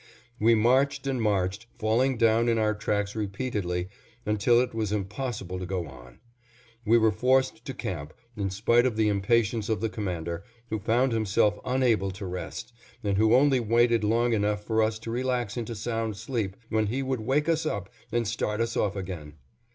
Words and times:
We 0.39 0.55
marched 0.55 1.05
and 1.05 1.21
marched, 1.21 1.67
falling 1.77 2.17
down 2.17 2.49
in 2.49 2.57
our 2.57 2.73
tracks 2.73 3.15
repeatedly, 3.15 3.87
until 4.25 4.59
it 4.59 4.73
was 4.73 4.91
impossible 4.91 5.59
to 5.59 5.65
go 5.67 5.85
on. 5.87 6.17
We 6.83 6.97
were 6.97 7.11
forced 7.11 7.63
to 7.65 7.73
camp, 7.75 8.11
in 8.35 8.49
spite 8.49 8.87
of 8.87 8.95
the 8.95 9.09
impatience 9.09 9.69
of 9.69 9.79
the 9.79 9.89
Commander, 9.89 10.43
who 10.71 10.79
found 10.79 11.11
himself 11.11 11.59
unable 11.63 12.09
to 12.13 12.25
rest, 12.25 12.73
and 13.03 13.19
who 13.19 13.35
only 13.35 13.59
waited 13.59 14.03
long 14.03 14.33
enough 14.33 14.63
for 14.63 14.81
us 14.81 14.97
to 14.97 15.11
relax 15.11 15.55
into 15.55 15.75
sound 15.75 16.17
sleep, 16.17 16.55
when 16.69 16.87
he 16.87 17.03
would 17.03 17.19
wake 17.21 17.47
us 17.47 17.67
up 17.67 17.87
and 18.11 18.27
start 18.27 18.59
us 18.59 18.75
off 18.75 18.95
again. 18.95 19.33